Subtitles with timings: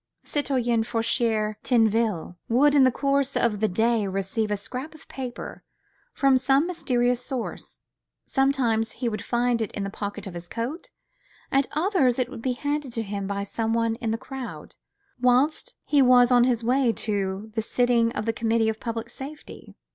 [0.23, 5.63] Citoyen Foucquier Tinville would in the course of the day receive a scrap of paper
[6.11, 7.81] from some mysterious source;
[8.25, 10.89] sometimes he would find it in the pocket of his coat,
[11.51, 14.75] at others it would be handed to him by someone in the crowd,
[15.21, 19.75] whilst he was on his way to the sitting of the Committee of Public Safety.